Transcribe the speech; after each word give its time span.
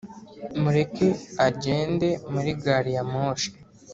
mureke 0.61 1.07
agende 1.47 2.07
muri 2.31 2.51
gari 2.63 2.91
ya 2.95 3.03
moshi. 3.11 3.49